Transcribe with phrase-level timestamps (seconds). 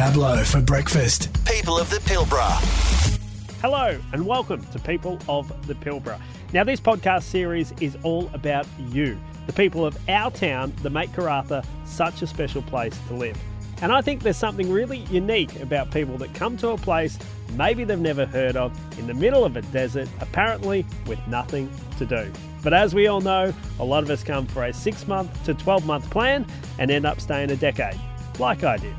[0.00, 1.28] Pablo for breakfast.
[1.44, 2.52] People of the Pilbara.
[3.60, 6.18] Hello and welcome to People of the Pilbara.
[6.54, 11.10] Now, this podcast series is all about you, the people of our town that make
[11.10, 13.36] Karratha such a special place to live.
[13.82, 17.18] And I think there's something really unique about people that come to a place
[17.56, 22.06] maybe they've never heard of in the middle of a desert, apparently with nothing to
[22.06, 22.32] do.
[22.62, 25.52] But as we all know, a lot of us come for a six month to
[25.52, 26.46] 12 month plan
[26.78, 28.00] and end up staying a decade,
[28.40, 28.94] like I did.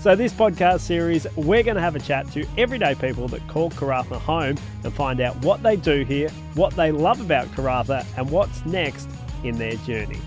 [0.00, 3.70] so, this podcast series, we're going to have a chat to everyday people that call
[3.70, 8.30] Karratha home and find out what they do here, what they love about Karratha, and
[8.30, 9.08] what's next
[9.44, 10.20] in their journey.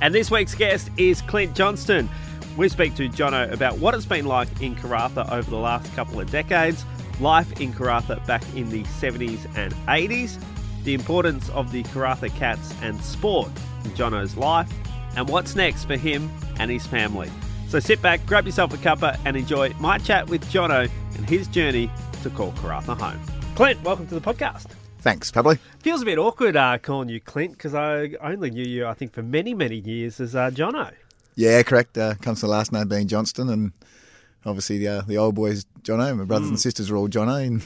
[0.00, 2.08] And this week's guest is Clint Johnston.
[2.56, 6.20] We speak to Jono about what it's been like in Karratha over the last couple
[6.20, 6.84] of decades,
[7.20, 10.42] life in Karratha back in the 70s and 80s,
[10.84, 13.50] the importance of the Karratha Kats and sport
[13.84, 14.72] in Jono's life,
[15.16, 17.30] and what's next for him and his family.
[17.70, 21.46] So sit back, grab yourself a cuppa, and enjoy my chat with Jono and his
[21.46, 21.88] journey
[22.24, 23.20] to call Karratha home.
[23.54, 24.66] Clint, welcome to the podcast.
[24.98, 25.54] Thanks, Pablo.
[25.78, 29.12] Feels a bit awkward uh, calling you Clint because I only knew you, I think,
[29.12, 30.90] for many, many years as uh, Jono.
[31.36, 31.96] Yeah, correct.
[31.96, 33.72] Uh, comes to the last name being Johnston, and
[34.44, 36.18] obviously the uh, the old boys Jono.
[36.18, 36.50] My brothers Mm.
[36.50, 37.62] and sisters are all Jono, and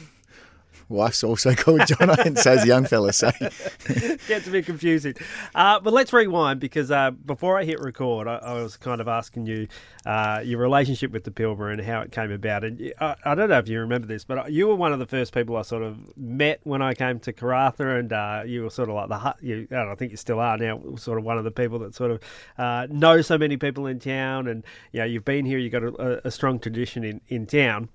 [0.89, 3.13] wife's also called Jono, and so's the young fella.
[3.13, 3.31] So
[4.27, 5.15] Gets a bit confusing.
[5.53, 9.07] Uh, but let's rewind because uh, before I hit record, I, I was kind of
[9.07, 9.67] asking you
[10.05, 12.63] uh, your relationship with the Pilbara and how it came about.
[12.63, 15.05] And I, I don't know if you remember this, but you were one of the
[15.05, 18.69] first people I sort of met when I came to Karratha, and uh, you were
[18.69, 19.67] sort of like the you.
[19.71, 20.81] I don't think you still are now.
[20.97, 22.21] Sort of one of the people that sort of
[22.57, 25.57] uh, know so many people in town, and you know you've been here.
[25.57, 27.89] You've got a, a strong tradition in in town.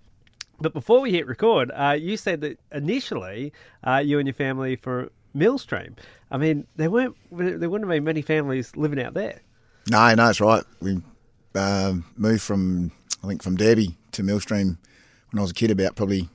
[0.60, 4.76] But before we hit record, uh, you said that initially uh, you and your family
[4.76, 5.96] for Millstream.
[6.30, 9.40] I mean, there weren't there wouldn't have been many families living out there.
[9.90, 10.64] no, no, it's right.
[10.80, 11.00] We
[11.54, 12.92] um, moved from
[13.24, 14.78] I think from Derby to Millstream
[15.30, 16.28] when I was a kid, about probably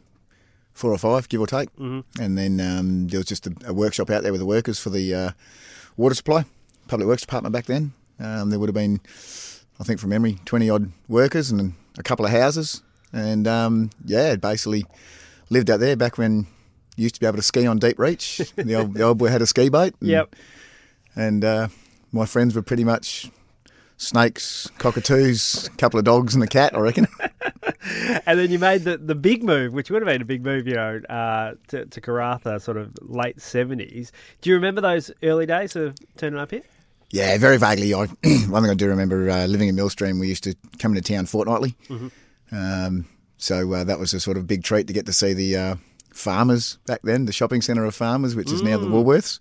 [0.74, 1.74] four or five, give or take.
[1.76, 2.22] Mm-hmm.
[2.22, 4.90] And then um, there was just a, a workshop out there with the workers for
[4.90, 5.32] the uh,
[5.98, 6.46] water supply,
[6.88, 7.94] public works department back then.
[8.20, 9.02] Um, there would have been,
[9.80, 12.82] I think from memory, twenty odd workers and a couple of houses.
[13.16, 14.86] And um, yeah, basically
[15.50, 16.46] lived out there back when
[16.98, 18.38] you used to be able to ski on Deep Reach.
[18.56, 19.94] the, old, the old boy had a ski boat.
[20.02, 20.36] and- Yep.
[21.16, 21.68] and uh,
[22.12, 23.32] my friends were pretty much
[23.98, 26.76] snakes, cockatoos, a couple of dogs, and a cat.
[26.76, 27.08] I reckon.
[28.26, 30.68] And then you made the, the big move, which would have been a big move,
[30.68, 34.12] you know, uh, to, to Karratha, sort of late seventies.
[34.42, 36.64] Do you remember those early days of turning up here?
[37.12, 37.94] yeah, very vaguely.
[37.94, 38.06] I,
[38.50, 41.28] one thing I do remember uh, living in Millstream, we used to come into town
[41.28, 41.76] fortnightly.
[42.56, 43.06] Um,
[43.38, 45.76] so uh, that was a sort of big treat to get to see the uh,
[46.14, 49.40] farmers back then, the shopping centre of farmers, which is now the Woolworths.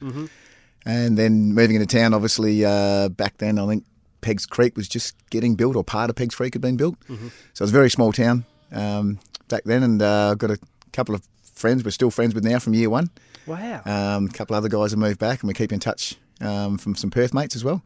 [0.86, 3.84] And then moving into town, obviously, uh, back then, I think
[4.20, 6.96] Pegs Creek was just getting built, or part of Pegs Creek had been built.
[7.08, 10.58] So it was a very small town um, back then, and uh, I've got a
[10.92, 11.22] couple of
[11.54, 13.10] friends we're still friends with now from year one.
[13.46, 13.82] Wow.
[13.86, 16.94] Um, a couple other guys have moved back, and we keep in touch um, from
[16.96, 17.82] some Perth mates as well.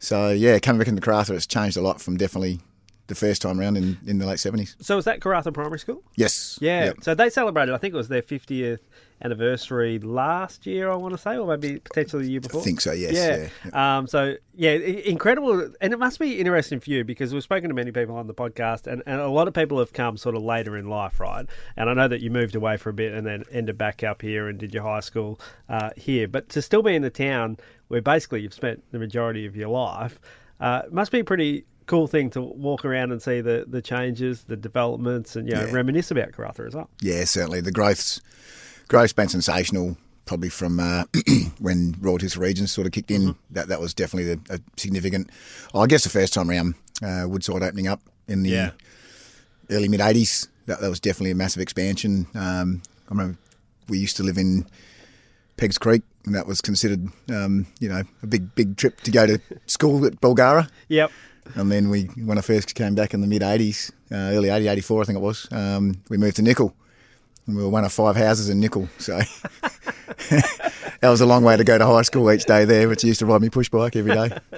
[0.00, 2.60] So yeah, coming back into Karratha, it's changed a lot from definitely
[3.08, 4.76] the first time around in, in the late seventies.
[4.80, 6.02] so was that Karratha Primary School?
[6.14, 6.58] Yes.
[6.60, 6.86] Yeah.
[6.86, 6.96] Yep.
[7.02, 8.80] So they celebrated, I think it was their 50th
[9.22, 12.60] anniversary last year, I want to say, or maybe potentially the year before.
[12.60, 12.92] I think so.
[12.92, 13.14] Yes.
[13.14, 13.48] Yeah.
[13.64, 13.98] Yeah.
[13.98, 17.74] Um, so yeah, incredible, and it must be interesting for you because we've spoken to
[17.74, 20.42] many people on the podcast, and, and a lot of people have come sort of
[20.42, 21.46] later in life, right?
[21.76, 24.22] And I know that you moved away for a bit and then ended back up
[24.22, 27.56] here and did your high school uh, here, but to still be in the town
[27.88, 30.20] where basically you've spent the majority of your life,
[30.60, 34.56] uh, must be pretty cool thing to walk around and see the, the changes, the
[34.56, 35.72] developments, and you know Yeah.
[35.72, 36.88] reminisce about Karratha as well.
[37.00, 38.20] Yeah, certainly the growth's
[38.86, 39.96] growth's been sensational.
[40.24, 41.04] Probably from uh,
[41.58, 45.30] when Royalties Regions sort of kicked in, that that was definitely the, a significant.
[45.74, 48.70] Oh, I guess the first time around, uh, Woodside opening up in the Yeah.
[49.70, 52.26] early mid '80s, that, that was definitely a massive expansion.
[52.34, 53.38] Um, I remember
[53.88, 54.66] we used to live in
[55.56, 59.26] Pegs Creek, and that was considered, um, you know, a big big trip to go
[59.26, 60.68] to school at Bulgarra.
[60.88, 61.10] Yep.
[61.54, 64.68] And then we, when I first came back in the mid 80s, uh, early 80,
[64.68, 66.74] 84, I think it was, um, we moved to Nickol.
[67.46, 68.88] And we were one of five houses in Nickol.
[68.98, 69.16] So
[70.30, 73.20] that was a long way to go to high school each day there, which used
[73.20, 74.30] to ride me push bike every day.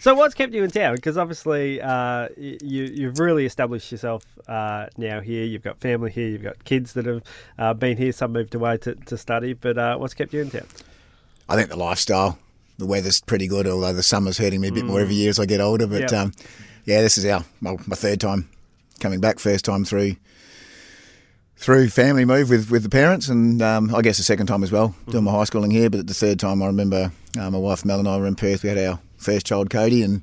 [0.00, 0.94] So what's kept you in town?
[0.94, 5.44] Because obviously uh, you you've really established yourself uh, now here.
[5.44, 6.28] You've got family here.
[6.28, 7.22] You've got kids that have
[7.58, 8.12] uh, been here.
[8.12, 9.54] Some moved away to, to study.
[9.54, 10.66] But uh, what's kept you in town?
[11.48, 12.38] I think the lifestyle,
[12.78, 15.38] the weather's pretty good, although the summer's hurting me a bit more every year as
[15.38, 15.86] I get older.
[15.86, 16.12] But Yep.
[16.12, 16.32] um,
[16.84, 18.48] yeah, this is our well, my third time
[19.00, 20.16] coming back, first time through
[21.58, 24.70] through family move with, with the parents, and um, I guess the second time as
[24.70, 25.88] well, doing my high schooling here.
[25.88, 28.62] But the third time, I remember uh, my wife Mel and I were in Perth.
[28.62, 30.22] We had our first child, Cody, and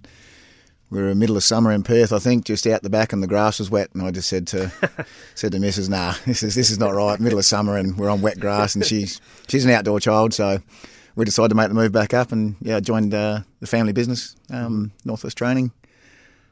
[0.91, 3.13] we were in the middle of summer in Perth, I think, just out the back,
[3.13, 3.89] and the grass was wet.
[3.95, 4.71] And I just said to
[5.35, 5.89] said to Mrs.
[5.89, 7.19] Nah, this is this is not right.
[7.19, 10.59] Middle of summer, and we're on wet grass, and she's she's an outdoor child, so
[11.15, 13.93] we decided to make the move back up, and yeah, I joined uh, the family
[13.93, 15.71] business, um, Northwest Training,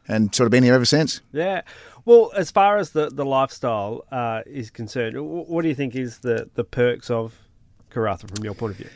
[0.08, 1.22] and sort of been here ever since.
[1.32, 1.62] Yeah.
[2.06, 6.20] Well, as far as the the lifestyle uh, is concerned, what do you think is
[6.20, 7.36] the the perks of
[7.92, 8.90] Karratha from your point of view?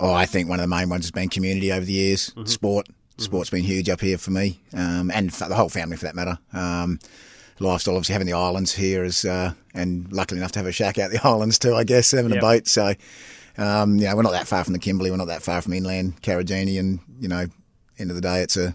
[0.00, 2.30] Oh, I think one of the main ones has been community over the years.
[2.30, 2.44] Mm-hmm.
[2.44, 6.04] Sport, sport's been huge up here for me, um, and for the whole family for
[6.04, 6.38] that matter.
[6.52, 7.00] Um,
[7.58, 10.98] lifestyle, obviously having the islands here is, uh, and luckily enough to have a shack
[10.98, 11.74] out the islands too.
[11.74, 12.38] I guess having Yep.
[12.38, 12.68] a boat.
[12.68, 12.94] So,
[13.58, 15.10] um, know, we're not that far from the Kimberley.
[15.10, 17.46] We're not that far from inland Carragini, and you know,
[17.98, 18.74] end of the day, it's a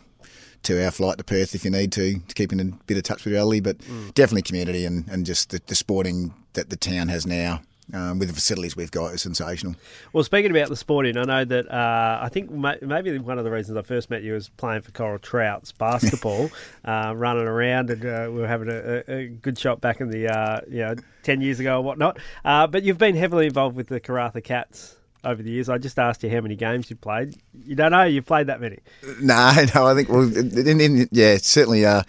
[0.61, 3.25] two-hour flight to Perth if you need to to keep in a bit of touch
[3.25, 3.59] with reality.
[3.59, 4.13] But Mm.
[4.13, 7.61] definitely community and and just the, the sporting that the town has now.
[7.91, 9.75] Um, with the facilities we've got is sensational.
[10.13, 13.43] Well, speaking about the sporting, I know that uh, I think ma- maybe one of
[13.43, 16.49] the reasons I first met you was playing for Coral Trouts basketball,
[16.85, 20.33] uh, running around, and uh, we were having a, a, good shot back in the
[20.33, 22.19] uh, you know ten years ago or whatnot.
[22.45, 24.95] Uh, but you've been heavily involved with the Karratha Kats
[25.25, 25.67] over the years.
[25.67, 27.35] I just asked you how many games you played.
[27.65, 28.79] You don't know you've played that many.
[29.19, 31.85] No, no, I think well, in, in, yeah, certainly.
[31.85, 32.03] Uh,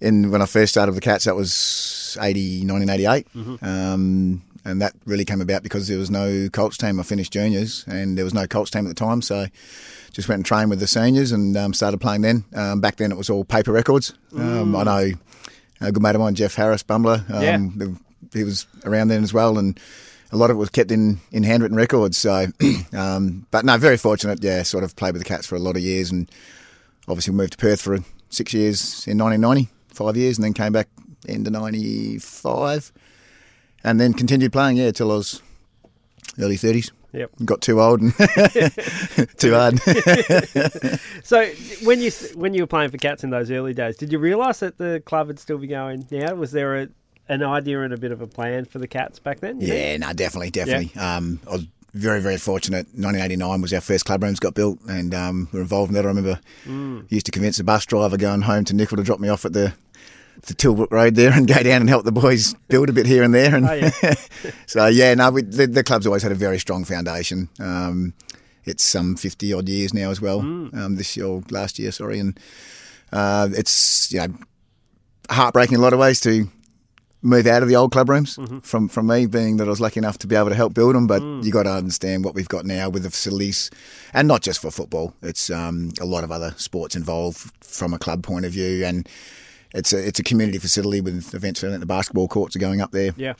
[0.00, 3.26] in when I first started with the Kats, that was 80, 1988,
[3.62, 7.00] um, and that really came about because there was no Colts team.
[7.00, 9.46] I finished juniors, and there was no Colts team at the time, so
[10.12, 12.44] just went and trained with the seniors and um, started playing then.
[12.54, 14.12] Um, back then, it was all paper records.
[14.36, 15.10] Um, I know
[15.80, 17.24] a good mate of mine, Jeff Harris, Bumbler.
[17.30, 17.86] Um, Yeah.
[18.34, 19.78] he was around then as well, and
[20.32, 22.18] a lot of it was kept in, in handwritten records.
[22.18, 22.46] So,
[22.92, 24.42] um, but no, very fortunate.
[24.42, 26.30] Yeah, sort of played with the Kats for a lot of years, and
[27.08, 27.98] obviously moved to Perth for
[28.28, 30.88] six years in 1990, five years, and then came back
[31.26, 32.92] into 95,
[33.84, 35.42] and then continued playing, yeah, till I was
[36.38, 36.90] early 30s.
[37.12, 37.30] Yep.
[37.44, 38.12] Got too old and
[39.38, 39.80] too hard.
[41.24, 41.46] So
[41.84, 44.60] when you when you were playing for Kats in those early days, did you realise
[44.60, 46.34] that the club would still be going now?
[46.34, 46.88] Was there a,
[47.28, 49.60] an idea and a bit of a plan for the Kats back then?
[49.60, 49.78] you think?
[49.78, 51.00] yeah, no, definitely, definitely.
[51.00, 52.86] Um, I was very, very fortunate.
[52.94, 56.04] 1989 was our first club rooms got built, and um, we were involved in that.
[56.04, 56.40] I remember
[57.08, 59.52] used to convince a bus driver going home to Nickol to drop me off at
[59.52, 59.72] the
[60.42, 63.22] the Tilbrook Road there and go down and help the boys build a bit here
[63.22, 63.54] and there.
[63.54, 64.14] And Oh, yeah.
[64.66, 67.48] so yeah, no, we, the, the club's always had a very strong foundation.
[67.58, 68.14] Um,
[68.64, 70.40] it's some fifty odd years now as well.
[70.40, 72.38] Um, this year, or last year, sorry, and
[73.12, 74.34] uh, it's you know
[75.30, 76.48] heartbreaking in a lot of ways to
[77.22, 78.38] move out of the old club rooms.
[78.62, 80.94] From from me being that I was lucky enough to be able to help build
[80.94, 83.70] them, but you got to understand what we've got now with the facilities,
[84.12, 85.14] and not just for football.
[85.22, 89.08] It's um, a lot of other sports involved from a club point of view, and
[89.74, 91.62] it's a it's a community facility with events.
[91.64, 93.34] I think the basketball courts are going up there Yeah.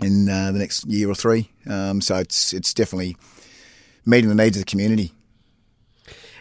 [0.00, 1.50] in uh, the next year or three.
[1.68, 3.16] Um, so it's it's definitely
[4.04, 5.12] meeting the needs of the community.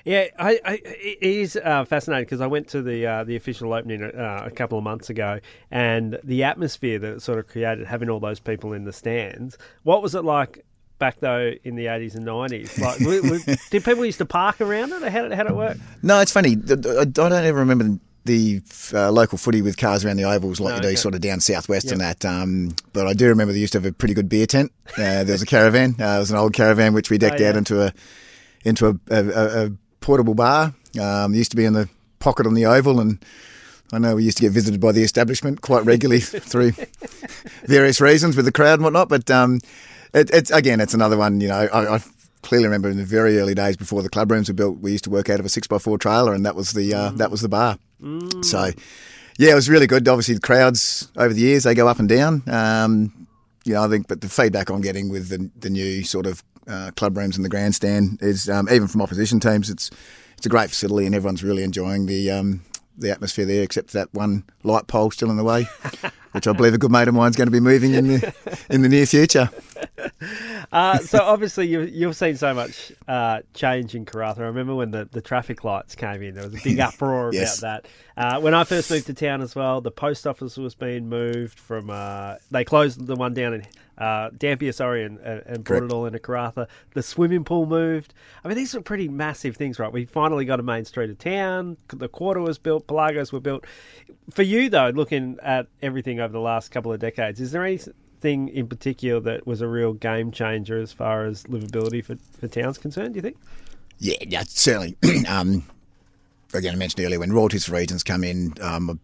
[0.03, 3.73] Yeah, I, I, it is uh, fascinating because I went to the uh, the official
[3.73, 5.39] opening uh, a couple of months ago,
[5.71, 9.57] and the atmosphere that it sort of created, having all those people in the stands.
[9.81, 10.63] What was it like
[10.99, 12.77] back though in the eighties and nineties?
[12.77, 12.99] Like,
[13.71, 15.01] did people used to park around it?
[15.01, 15.77] Or how did how did it work?
[16.03, 16.55] No, it's funny.
[16.55, 18.61] th- th- I I don't ever remember the
[18.93, 20.95] uh, local footy with cars around the ovals like No, you do okay.
[20.95, 22.25] sort of down southwest and that.
[22.25, 24.71] Um, but I do remember they used to have a pretty good beer tent.
[24.97, 25.95] Uh, there was a caravan.
[25.99, 27.49] Uh, it was an old caravan which we decked Oh, yeah.
[27.49, 27.93] out into a
[28.63, 30.73] into a, a, a, portable bar.
[30.99, 31.87] Um, it used to be in the
[32.19, 33.23] pocket on the oval and.
[33.93, 36.71] I know we used to get visited by the establishment quite regularly through
[37.65, 39.59] various reasons with the crowd and whatnot, but um,
[40.11, 41.39] it, it's again, it's another one.
[41.39, 41.99] You know, I, I
[42.41, 45.03] clearly remember in the very early days before the club rooms were built, we used
[45.03, 47.29] to work out of a six x four trailer, and that was the uh, that
[47.29, 47.77] was the bar.
[48.43, 48.71] So,
[49.37, 50.07] yeah, it was really good.
[50.07, 52.43] Obviously, the crowds over the years they go up and down.
[52.47, 53.27] Um,
[53.63, 56.43] you know, I think, but the feedback I'm getting with the, the new sort of
[56.67, 59.91] uh, club rooms and the grandstand is um, even from opposition teams, it's
[60.37, 62.61] it's a great facility, and everyone's really enjoying the um,
[62.97, 63.63] the atmosphere there.
[63.63, 65.67] Except that one light pole still in the way,
[66.31, 68.33] which I believe a good mate of mine's going to be moving in the
[68.69, 69.49] in the near future.
[70.71, 74.39] Uh, so obviously you, you've seen so much uh, change in Karratha.
[74.39, 77.59] I remember when the, the traffic lights came in, there was a big uproar Yes.
[77.59, 77.83] about
[78.17, 78.37] that.
[78.37, 81.59] Uh, when I first moved to town as well, the post office was being moved
[81.59, 81.89] from.
[81.89, 83.65] Uh, they closed the one down in
[83.97, 86.67] uh, Dampier, sorry, and, and, and brought it all into Karratha.
[86.93, 88.13] The swimming pool moved.
[88.43, 89.91] I mean, these were pretty massive things, right?
[89.91, 91.77] We finally got a main street of town.
[91.89, 92.87] The quarter was built.
[92.87, 93.65] Pelagos were built.
[94.31, 97.65] For you though, looking at everything over the last couple of decades, is there
[98.15, 102.47] anything in particular that was a real game changer as far as livability for, for
[102.47, 103.13] towns concerned?
[103.13, 103.37] Do you think?
[103.99, 104.97] Yeah, yeah, certainly.
[105.27, 105.63] um,
[106.53, 108.99] again, I mentioned earlier when royalties for regions come in, um,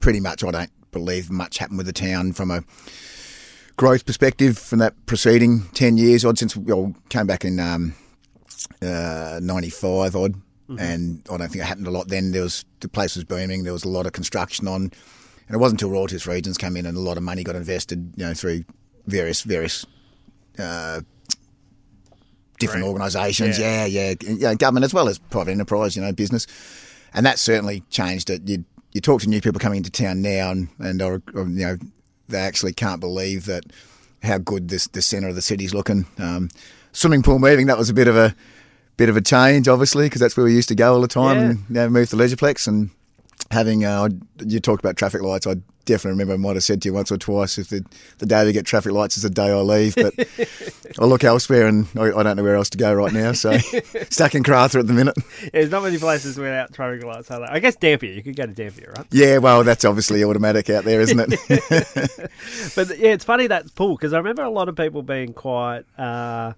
[0.00, 2.62] pretty much I don't believe much happened with the town from a
[3.76, 7.94] growth perspective from that preceding 10 years odd since we all came back in um,
[8.80, 10.34] uh, 95 odd.
[10.78, 12.32] and I don't think it happened a lot then.
[12.32, 13.64] There was the place was booming.
[13.64, 14.92] There was a lot of construction on,
[15.54, 18.12] and it wasn't until royalties regions came in and a lot of money got invested,
[18.16, 18.64] you know, through
[19.06, 19.86] various various.
[20.58, 21.00] Uh,
[22.60, 22.88] different Right.
[22.90, 23.84] organisations, Yeah.
[23.84, 24.14] yeah.
[24.20, 26.46] yeah, yeah, government as well as private enterprise, you know, business,
[27.12, 28.48] and that certainly changed it.
[28.48, 31.66] You you talk to new people coming into town now, and and or, or, you
[31.66, 31.76] know
[32.28, 33.64] they actually can't believe that
[34.22, 36.06] how good this the centre of the city's looking.
[36.18, 36.48] Um,
[36.92, 38.34] swimming pool moving that was a bit of a
[38.96, 41.36] bit of a change, obviously, because that's where we used to go all the time,
[41.38, 41.50] Yeah.
[41.50, 42.90] and now moved to Leisureplex and
[43.50, 43.84] having.
[43.84, 44.08] Uh,
[44.44, 45.46] you talked about traffic lights.
[45.46, 47.84] I definitely remember I might have said to you once or twice if the
[48.18, 50.14] the day we get traffic lights is the day I leave, but.
[50.98, 53.32] I look elsewhere and I, I don't know where else to go right now.
[53.32, 53.58] So
[54.10, 55.16] stuck in Karratha at the minute.
[55.52, 57.50] There's not many places without traffic lights, are there?
[57.50, 58.12] I guess Dampier.
[58.12, 59.06] You could go to Dampier, right?
[59.10, 62.30] Yeah, well, that's obviously automatic out there, isn't it?
[62.74, 65.84] But yeah, it's funny that pool because I remember a lot of people being quite.
[65.98, 66.52] Uh,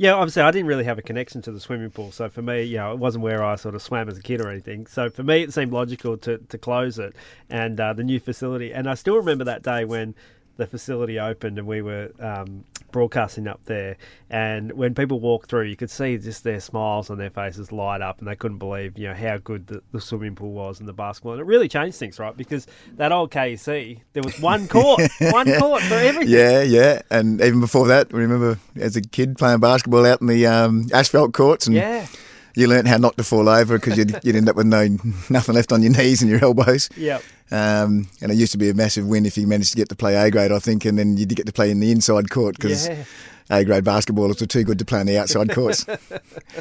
[0.00, 2.62] yeah, obviously, I didn't really have a connection to the swimming pool, so for me,
[2.62, 4.86] you know, it wasn't where I sort of swam as a kid or anything.
[4.86, 7.14] So for me, it seemed logical to, to close it
[7.50, 8.72] and uh, the new facility.
[8.72, 10.14] And I still remember that day when
[10.60, 13.96] the facility opened and we were um, broadcasting up there.
[14.28, 18.02] And when people walked through, you could see just their smiles on their faces light
[18.02, 20.86] up, and they couldn't believe, you know, how good the, the swimming pool was and
[20.86, 21.32] the basketball.
[21.32, 22.36] And it really changed things, right?
[22.36, 26.28] Because that old KC, there was one court, one court for everything.
[26.28, 27.00] yeah, yeah.
[27.10, 30.88] And even before that, I remember as a kid playing basketball out in the um,
[30.92, 32.06] asphalt courts, and Yeah.
[32.54, 34.88] You learnt how not to fall over because you'd, you'd end up with no
[35.28, 36.88] nothing left on your knees and your elbows.
[36.96, 37.22] Yep.
[37.52, 39.96] Um, and it used to be a massive win if you managed to get to
[39.96, 42.56] play A grade, I think, and then you'd get to play in the inside court
[42.56, 43.04] because Yeah.
[43.52, 45.84] A grade basketballers were too good to play on the outside courts.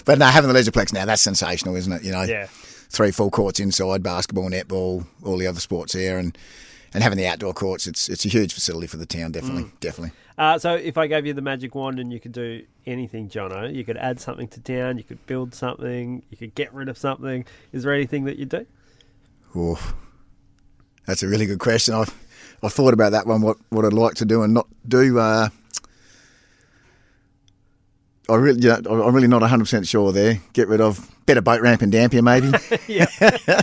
[0.06, 2.04] but no, having the Leisureplex now, that's sensational, isn't it?
[2.04, 2.48] You know, Yeah.
[2.90, 6.36] three full courts inside, basketball, netball, all the other sports there, and
[6.94, 9.80] and having the outdoor courts, it's it's a huge facility for the town, definitely, Mm.
[9.80, 10.12] definitely.
[10.38, 13.74] Uh, so if I gave you the magic wand and you could do anything, Jono,
[13.74, 16.98] you could add something to town, you could build something, you could get rid of
[16.98, 17.46] something.
[17.74, 18.66] Is there anything that you'd do?
[19.56, 19.94] Oof.
[21.06, 21.94] That's a really good question.
[21.96, 22.14] I've
[22.64, 23.42] I thought about that one.
[23.42, 25.18] What what I'd like to do and not do.
[25.20, 25.50] Uh,
[28.30, 30.40] I really, yeah, I'm really not 100 percent sure there.
[30.54, 32.52] Get rid of better boat ramp in Dampier, maybe.
[32.88, 33.06] Yeah.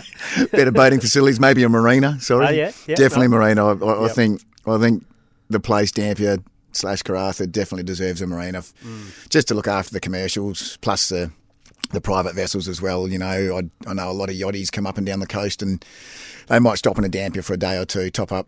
[0.51, 2.19] better boating facilities, maybe a marina.
[2.19, 3.37] Sorry, Oh, yeah, yeah, definitely no.
[3.37, 3.65] marina.
[3.65, 5.05] I, I, I think I think
[5.49, 6.37] the place Dampier
[6.73, 9.29] slash Karratha definitely deserves a marina, Mm.
[9.29, 11.31] just to look after the commercials plus the
[11.91, 13.07] the private vessels as well.
[13.07, 15.61] You know, I, I know a lot of yachties come up and down the coast,
[15.61, 15.83] and
[16.47, 18.47] they might stop in a Dampier for a day or two, top up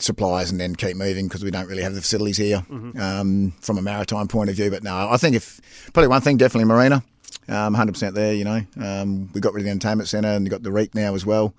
[0.00, 2.64] supplies, and then keep moving because we don't really have the facilities here
[2.98, 4.70] um, from a maritime point of view.
[4.70, 5.60] But no, I think if
[5.92, 7.02] probably one thing, definitely marina.
[7.50, 8.60] Um, 100% there, you know.
[8.78, 11.54] Um, we got rid of the entertainment centre and got the REIT now as well.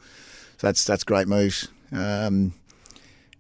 [0.58, 1.68] So that's that's great moves.
[1.92, 2.54] Um,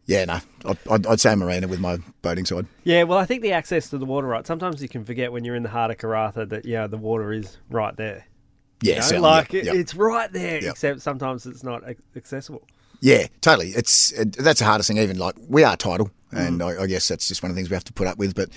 [0.08, 2.66] yeah, no, I'd, I'd, I'd say marina with my boating side.
[2.84, 4.48] Yeah, well, I think the access to the water, right?
[4.48, 7.32] Sometimes you can forget when you're in the heart of Karratha that, yeah, the water
[7.32, 8.26] is right there.
[8.82, 9.74] Yeah, You know, like yeah, it, yeah.
[9.76, 10.72] it's right there, Yeah.
[10.72, 11.84] except sometimes it's not
[12.16, 12.66] accessible.
[13.02, 13.70] Yeah, totally.
[13.70, 14.98] It's it, that's the hardest thing.
[14.98, 16.48] Even like we are tidal, Mm.
[16.48, 18.18] and I, I guess that's just one of the things we have to put up
[18.20, 18.36] with.
[18.36, 18.50] But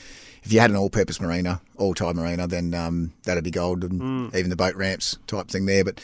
[0.43, 4.37] if you had an all-purpose marina, all-tide marina, then um, that'd be gold, and Mm.
[4.37, 5.83] even the boat ramps type thing there.
[5.85, 5.99] But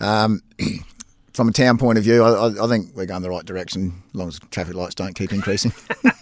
[0.00, 0.42] um,
[1.32, 4.02] from a town point of view, I, I, I think we're going the right direction,
[4.10, 5.72] as long as traffic lights don't keep increasing.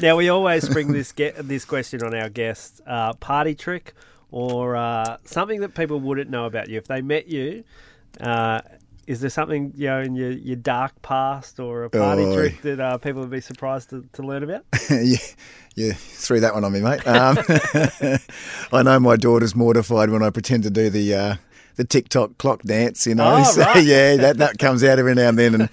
[0.00, 3.94] Now, we always bring this get this question on our guests: uh, party trick
[4.30, 7.62] or uh, something that people wouldn't know about you if they met you.
[8.20, 8.60] Uh,
[9.06, 12.34] is there something you know in your, your dark past or a party Oh.
[12.36, 14.64] trick that uh, people would be surprised to, to learn about?
[14.90, 15.16] yeah,
[15.74, 17.06] you threw that one on me, mate.
[17.06, 17.38] Um,
[18.72, 21.36] I know my daughter's mortified when I pretend to do the uh,
[21.76, 23.06] the TikTok clock dance.
[23.06, 23.84] You know, Oh, so right.
[23.84, 25.54] yeah, that that comes out every now and then.
[25.54, 25.68] And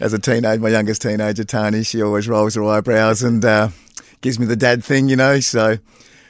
[0.00, 3.68] as a teenager, my youngest teenager, Tony, she always rolls her eyebrows and uh,
[4.20, 5.08] gives me the dad thing.
[5.08, 5.78] You know, so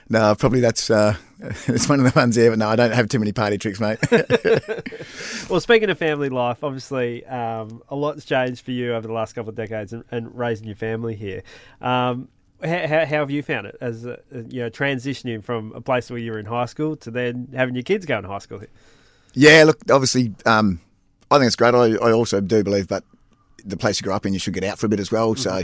[0.09, 0.91] no, probably that's.
[1.43, 3.59] Uh, it's one of the ones there, but no, I don't have too many party
[3.59, 3.99] tricks, mate.
[5.49, 9.35] Well, speaking of family life, obviously um, a lot's changed for you over the last
[9.35, 11.43] couple of decades and, and raising your family here.
[11.83, 12.29] Um,
[12.63, 14.19] how, how, how have you found it as a,
[14.49, 17.75] you know transitioning from a place where you were in high school to then having
[17.75, 18.71] your kids go in high school here?
[19.35, 20.81] Yeah, look, obviously, um,
[21.31, 21.75] I think it's great.
[21.75, 23.05] I, I also do believe that
[23.65, 25.35] the place you grew up in, you should get out for a bit as well.
[25.35, 25.63] So,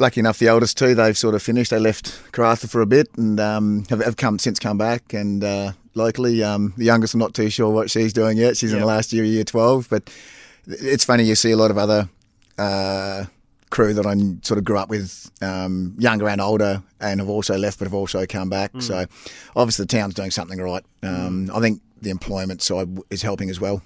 [0.00, 1.70] lucky enough, the eldest two, they've sort of finished.
[1.70, 5.12] They left Karratha for a bit and um, have, have come since come back.
[5.12, 8.56] And uh, locally, um, the youngest, I'm not too sure what she's doing yet.
[8.56, 9.88] She's in the last year, year 12.
[9.88, 10.10] But
[10.66, 12.08] it's funny, you see a lot of other
[12.58, 13.24] uh,
[13.70, 17.56] crew that I sort of grew up with, um, younger and older, and have also
[17.56, 18.72] left but have also come back.
[18.78, 19.04] So
[19.54, 20.84] obviously the town's doing something right.
[21.02, 23.82] Um, I think the employment side is helping as well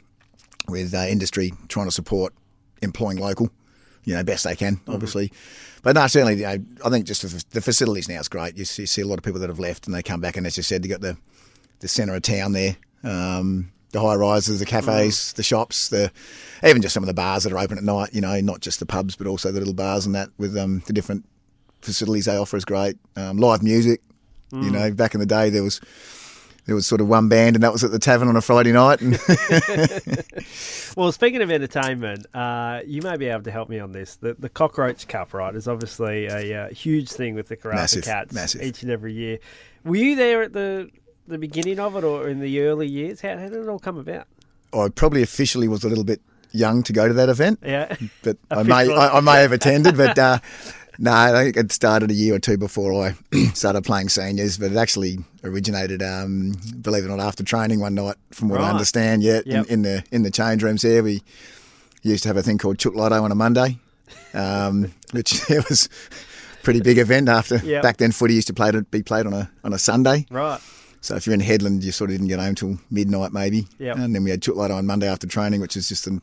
[0.69, 2.33] with uh, industry trying to support
[2.81, 3.51] employing local,
[4.05, 5.33] you know, best they can, obviously.
[5.83, 8.57] But no, certainly, you know, I think just the, the facilities now is great.
[8.57, 10.47] You see, see a lot of people that have left and they come back, and
[10.47, 11.17] as you said, you got the
[11.81, 12.77] the centre of town there.
[13.03, 16.11] Um, the high rises, the cafes, the shops, the
[16.65, 18.11] even just some of the bars that are open at night.
[18.13, 20.83] You know, not just the pubs, but also the little bars and that with um,
[20.87, 21.25] the different
[21.81, 22.97] facilities they offer is great.
[23.17, 24.01] Um, live music.
[24.53, 25.81] You know, back in the day there was
[26.67, 28.73] there was sort of one band, and that was at the tavern on a Friday
[28.73, 29.01] night.
[29.01, 29.19] And
[30.97, 34.17] Well, speaking of entertainment, uh, you may be able to help me on this.
[34.17, 38.33] The, the Cockroach Cup, right, is obviously a uh, huge thing with the Massive, Kats
[38.33, 38.63] massive.
[38.63, 39.39] each and every year.
[39.85, 40.91] Were you there at the
[41.27, 43.21] the beginning of it or in the early years?
[43.21, 44.27] How, how did it all come about?
[44.73, 46.21] I probably officially was a little bit
[46.53, 47.61] young to go to that event.
[47.65, 47.97] Yeah.
[48.23, 50.39] but I may I, I may have attended, but uh,
[50.99, 53.15] no, I think it started a year or two before I
[53.55, 54.59] started playing seniors.
[54.59, 58.17] But it actually originated, um, believe it or not, after training one night.
[58.31, 58.67] From what Right.
[58.67, 59.67] I understand, yeah, Yep.
[59.67, 61.23] in, in the in the change rooms there, we
[62.03, 63.79] used to have a thing called Chook Lotto on a Monday,
[64.35, 65.89] um, which it was
[66.61, 67.29] a pretty big event.
[67.29, 67.83] After Yep.
[67.83, 70.27] back then, footy used to play to be played on a on a Sunday.
[70.31, 70.61] Right.
[71.01, 73.67] So if you're in Hedland, you sort of didn't get home till midnight maybe.
[73.79, 73.97] Yep.
[73.99, 76.23] And then we had Chook Lotto on Monday after training, which is just an,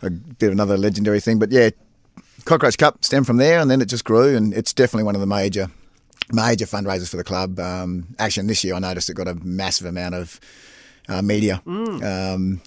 [0.00, 1.38] a bit of another legendary thing.
[1.38, 1.68] But yeah,
[2.44, 5.20] Cockroach Cup stemmed from there, and then it just grew, and it's definitely one of
[5.20, 5.70] the major
[6.32, 7.58] major fundraisers for the club.
[7.60, 10.40] Um, actually, this year I noticed it got a massive amount of
[11.08, 11.60] uh, media.
[11.66, 12.60] Um,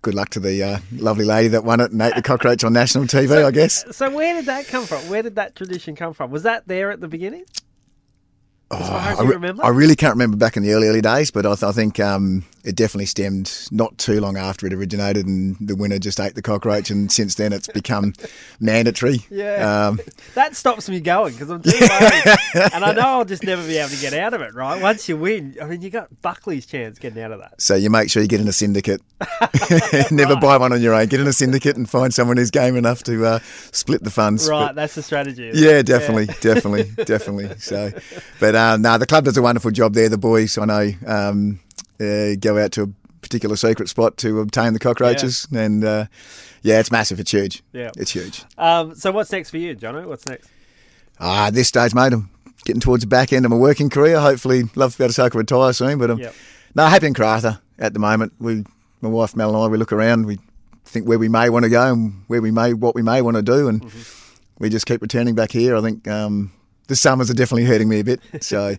[0.00, 2.72] good luck to the uh, lovely lady that won it and ate the cockroach on
[2.72, 3.84] national TV, I guess.
[3.96, 4.98] So where did that come from?
[5.08, 6.30] Where did that tradition come from?
[6.30, 7.44] Was that there at the beginning?
[8.72, 9.64] As I, re- remember?
[9.64, 12.00] I really can't remember back in the early, early days, but I, th- I think
[12.00, 16.34] um, it definitely stemmed not too long after it originated, and the winner just ate
[16.34, 18.12] the cockroach, and since then it's become
[18.60, 19.18] mandatory.
[19.30, 19.88] Yeah.
[19.88, 20.00] Um,
[20.34, 22.36] That stops me going because I'm too worried,
[22.72, 24.54] and I know I'll just never be able to get out of it.
[24.54, 24.80] Right?
[24.80, 27.60] Once you win, I mean, you got Buckley's chance getting out of that.
[27.60, 29.02] so you make sure you get in a syndicate.
[30.10, 31.06] Never buy one on your own.
[31.06, 33.38] Get in a syndicate and find someone who's game enough to uh,
[33.72, 34.48] split the funds.
[34.48, 35.50] Right, But- that's the strategy.
[35.54, 35.86] Yeah, it?
[35.86, 37.50] definitely, definitely, definitely.
[37.58, 37.90] So,
[38.40, 40.08] but uh, no, the club does a wonderful job there.
[40.08, 41.60] The boys, I know, um,
[42.00, 42.88] uh, go out to a
[43.20, 46.06] particular secret spot to obtain the cockroaches, and uh,
[46.62, 47.20] yeah, it's massive.
[47.20, 47.62] It's huge.
[47.72, 47.90] Yeah.
[47.96, 48.44] it's huge.
[48.58, 50.06] Um, so what's next for you, Jono?
[50.06, 50.48] What's next?
[51.20, 52.30] Ah, this stage, mate, I'm
[52.64, 54.18] getting towards the back end of my working career.
[54.20, 55.98] Hopefully, love to be able to take a retire soon.
[55.98, 56.34] But I'm Yep.
[56.74, 58.32] no happy in Karratha at the moment.
[58.38, 58.64] We,
[59.00, 60.26] my wife Mel and I, we look around.
[60.26, 60.38] We
[60.84, 63.36] think where we may want to go and where we may what we may want
[63.36, 63.84] to do, and
[64.58, 65.76] we just keep returning back here.
[65.76, 66.52] I think um,
[66.88, 68.20] the summers are definitely hurting me a bit.
[68.42, 68.76] So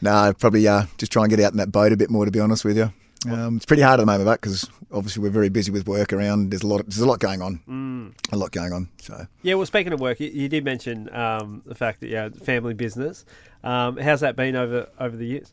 [0.00, 2.24] no, probably uh, just try and get out in that boat a bit more.
[2.24, 2.92] To be honest with you.
[3.26, 6.12] Um, it's pretty hard at the moment, but because obviously we're very busy with work
[6.12, 6.50] around.
[6.50, 6.82] There's a lot.
[6.82, 8.14] There's a lot going on.
[8.32, 8.88] A lot going on.
[9.00, 12.28] So Yeah, well, speaking of work, you, you did mention um, the fact that yeah,
[12.28, 13.24] family business.
[13.62, 15.50] Um, how's that been over over the years?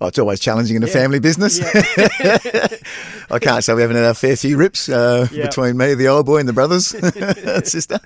[0.00, 0.92] Oh, it's always challenging in a Yeah.
[0.92, 1.58] family business.
[3.30, 5.46] I can't say we haven't had a fair few rips uh, Yeah.
[5.46, 6.86] between me, the old boy, and the brothers,
[7.68, 7.98] sister,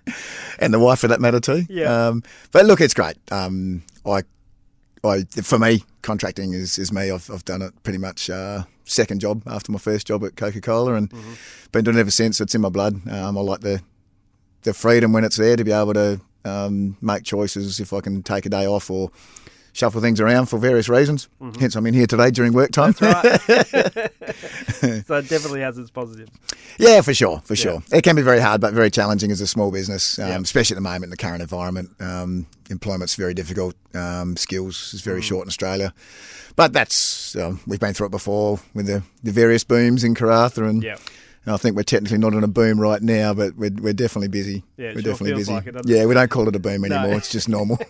[0.58, 1.64] and the wife for that matter too.
[1.68, 2.08] Yeah.
[2.08, 2.22] Um,
[2.52, 3.16] but look, it's great.
[3.32, 4.22] Um, I,
[5.04, 7.10] I, for me, contracting is, is me.
[7.10, 10.60] I've, I've done it pretty much uh, second job after my first job at Coca
[10.60, 11.32] Cola, and Mm-hmm.
[11.72, 12.40] been doing it ever since.
[12.40, 13.00] It's in my blood.
[13.10, 13.82] Um, I like the
[14.62, 18.22] the freedom when it's there to be able to um, make choices if I can
[18.22, 19.10] take a day off or
[19.72, 21.28] shuffle things around for various reasons.
[21.58, 22.94] Hence, I'm in here today during work time.
[23.00, 23.40] Right.
[25.06, 26.30] so it definitely has its positives.
[26.78, 27.82] Yeah, for sure, for sure.
[27.92, 30.38] It can be very hard, but very challenging as a small business, um, Yeah.
[30.38, 31.90] especially at the moment in the current environment.
[32.00, 33.74] Um, employment's very difficult.
[33.94, 35.92] Um, skills is very short in Australia,
[36.56, 40.68] but that's um, we've been through it before with the, the various booms in Karratha,
[40.68, 40.96] and, Yeah.
[41.46, 44.28] And I think we're technically not in a boom right now, but we're, we're definitely
[44.28, 44.62] busy.
[44.76, 45.52] Yeah, it we're sure definitely feels busy.
[45.52, 46.96] like it, doesn't yeah, we don't call it a boom No.
[46.96, 47.18] anymore.
[47.18, 47.78] It's just normal.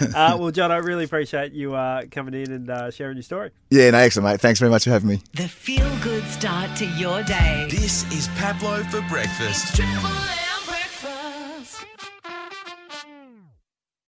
[0.00, 3.50] Uh, well, John, I really appreciate you uh, coming in and uh, sharing your story.
[3.68, 4.40] yeah, no, excellent, mate.
[4.40, 5.20] Thanks very much for having me.
[5.34, 7.66] The feel good start to your day.
[7.68, 9.74] This is Pablo for breakfast.
[9.74, 10.08] Triple